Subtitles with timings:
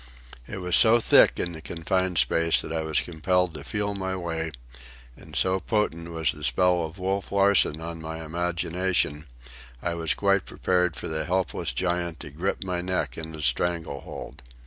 [0.47, 4.15] It was so thick in the confined space that I was compelled to feel my
[4.15, 4.51] way;
[5.15, 9.27] and so potent was the spell of Wolf Larsen on my imagination,
[9.79, 13.99] I was quite prepared for the helpless giant to grip my neck in a strangle
[14.01, 14.41] hold.